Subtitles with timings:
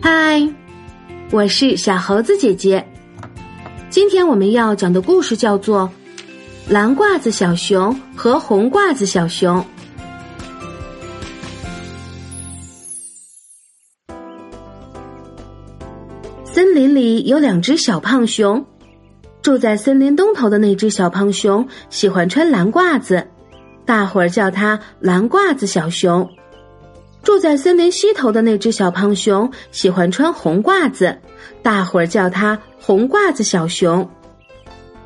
[0.00, 0.42] 嗨，
[1.30, 2.86] 我是小猴子姐姐。
[3.90, 5.90] 今天我们要讲的故事叫做
[6.72, 9.58] 《蓝褂子小熊和红褂子小熊》。
[16.44, 18.64] 森林里有两只小胖熊，
[19.42, 23.26] 住在森林东头的那只小胖熊喜欢穿蓝褂子，
[23.86, 26.28] 大伙儿叫它蓝褂子小熊。
[27.28, 31.14] 住在森林西头的那只小胖熊喜欢穿红褂子，
[31.62, 34.08] 大伙儿叫它红褂子小熊。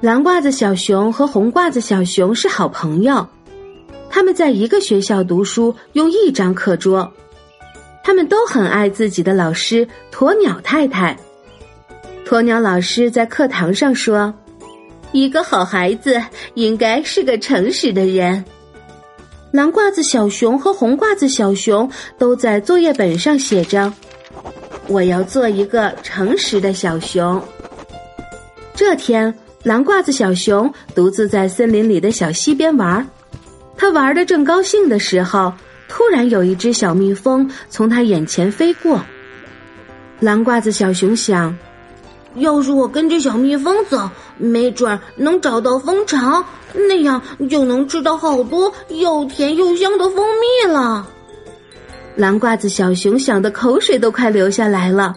[0.00, 3.26] 蓝褂子小熊和红褂子小熊是好朋友，
[4.08, 7.12] 他们在一个学校读书，用一张课桌。
[8.04, 11.18] 他们都很爱自己的老师鸵鸟太太。
[12.24, 14.32] 鸵鸟老师在课堂上说
[15.10, 16.22] ：“一个好孩子
[16.54, 18.44] 应该是个诚实的人。”
[19.52, 23.92] 蓝褂子小熊和红褂子小熊都在作业本上写着
[24.88, 27.40] ：“我要做一个诚实的小熊。”
[28.74, 33.06] 这天，蓝褂子小熊独自在森林里的小溪边玩，
[33.76, 35.52] 他玩的正高兴的时候，
[35.86, 39.02] 突然有一只小蜜蜂从他眼前飞过。
[40.18, 41.54] 蓝褂子小熊想。
[42.36, 51.06] 要是我跟着小蜜蜂走，没准能找到蜂巢，那样就能吃到好多又甜又香的蜂蜜了。
[52.16, 55.14] 蓝褂子小熊想的口水都快流下来了，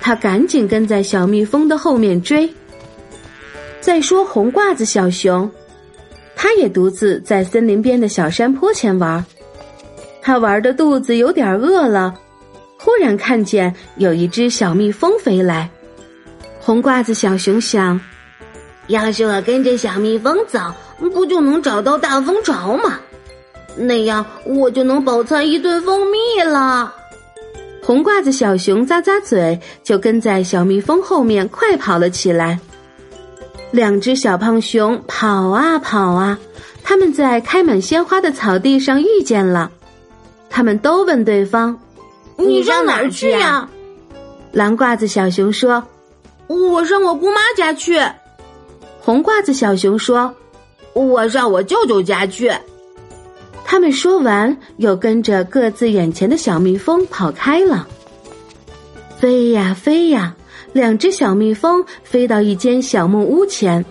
[0.00, 2.52] 他赶紧跟在小蜜蜂的后面追。
[3.80, 5.48] 再说红褂子小熊，
[6.34, 9.24] 他也独自在森林边的小山坡前玩，
[10.20, 12.14] 他玩的肚子有点饿了，
[12.78, 15.70] 忽然看见有一只小蜜蜂飞来。
[16.66, 18.00] 红褂子小熊想
[18.90, 20.58] ：“要是我跟着小蜜蜂走，
[20.98, 22.98] 不就能找到大蜂巢吗？
[23.76, 26.92] 那样我就能饱餐一顿蜂蜜了。”
[27.84, 32.58] 红褂子小熊咂咂嘴，就跟在小蜜蜂后面快跑了起来。
[33.70, 36.36] 两只小胖熊跑啊跑啊，
[36.82, 39.70] 他们在开满鲜花的草地上遇见了。
[40.50, 41.78] 他们都问对方
[42.36, 43.68] ：“你上哪儿去呀？”
[44.50, 45.80] 蓝褂子小熊说。
[46.46, 48.00] 我上我姑妈家去，
[49.00, 50.34] 红褂子小熊说
[50.94, 52.52] ：“我上我舅舅家去。”
[53.64, 57.88] 他们说完，又跟着各自眼前的小蜜蜂跑开了。
[59.18, 60.36] 飞呀飞呀，
[60.72, 63.84] 两只小蜜蜂飞到一间小木屋前，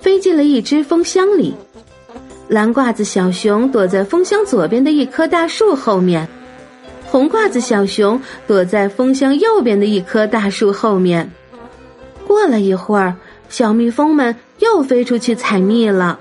[0.00, 1.54] 飞进了一只蜂箱里。
[2.48, 6.28] 蓝褂子小熊躲在蜂箱左边的一棵大树后面，
[7.06, 11.30] 红褂子小熊躲在蜂箱右边的一棵大树后面。
[12.34, 13.14] 过了一会儿，
[13.48, 16.18] 小蜜蜂们又飞出去采蜜了。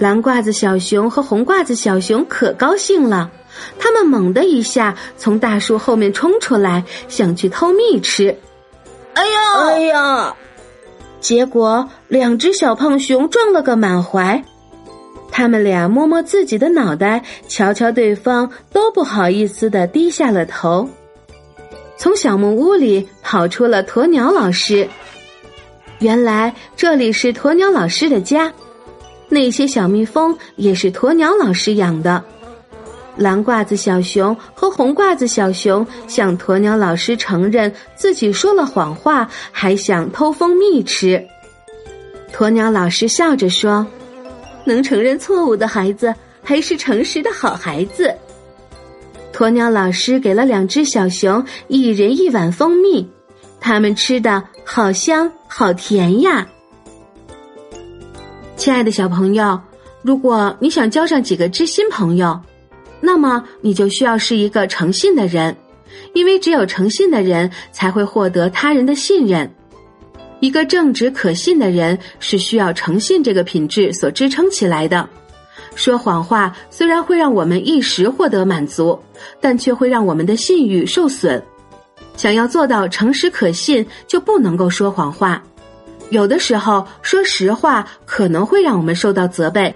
[0.00, 3.30] 蓝褂子小熊和红褂子小熊可高兴了，
[3.78, 8.36] 他们猛地一下从大树后面冲出来，想去偷蜜吃。
[9.14, 10.34] 哎呀，哎呀！
[11.20, 14.42] 结果两只小胖熊撞了个满怀，
[15.30, 20.88] 他们俩摸摸自己的脑袋，瞧瞧对方，都不好意思的低下了头。
[22.00, 24.88] 从小木屋里跑出了鸵鸟老师。
[25.98, 28.50] 原来这里是鸵鸟老师的家，
[29.28, 32.24] 那些小蜜蜂也是鸵鸟老师养的。
[33.16, 41.22] 蓝褂子小熊和红褂子小熊向鸵鸟老师承认自己说了谎话，还想偷蜂蜜吃。
[42.32, 43.86] 鸵鸟老师笑着说
[44.64, 48.10] ：“能承认错误的孩子，还是诚实的好孩子。”
[49.40, 53.08] 鸵鸟老师给了两只小熊一人一碗蜂蜜，
[53.58, 56.46] 它们吃的好香好甜呀！
[58.54, 59.58] 亲爱的小朋友，
[60.02, 62.38] 如果你想交上几个知心朋友，
[63.00, 65.56] 那么你就需要是一个诚信的人，
[66.12, 69.50] 因为只有诚信的人才会获得他人的信任。
[70.40, 75.08] 一个正直可信的人是需要诚信这个品质所支撑起来的。
[75.74, 78.98] 说谎话虽然会让我们一时获得满足，
[79.40, 81.42] 但却会让我们的信誉受损。
[82.16, 85.42] 想要做到诚实可信，就不能够说谎话。
[86.10, 89.74] 有的时候说实话可能会让我们受到责备，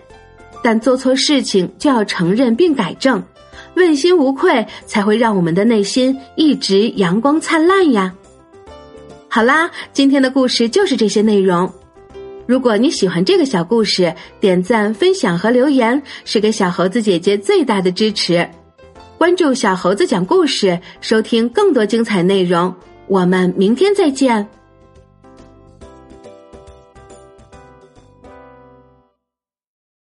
[0.62, 3.22] 但做错事情就要承认并改正，
[3.76, 8.12] 问心无愧才会让我们的内心一直阳光灿烂呀。
[9.28, 11.72] 好啦，今天的故事就是这些内容。
[12.46, 18.48] 如果你喜欢这个小故事，点赞、分享和留言是给小猴子姐姐最大的支持。
[19.16, 22.74] 关注小猴子讲故事，收听更多精彩内容。
[23.06, 24.46] 我们明天再见。